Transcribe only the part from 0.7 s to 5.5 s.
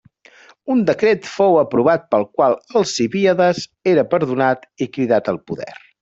Un decret fou aprovat pel qual Alcibíades era perdonat i cridat al